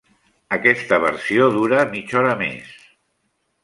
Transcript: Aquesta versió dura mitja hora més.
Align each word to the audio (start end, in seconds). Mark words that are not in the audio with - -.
Aquesta 0.57 0.99
versió 1.05 1.51
dura 1.59 1.85
mitja 1.95 2.21
hora 2.25 2.35
més. 2.45 2.77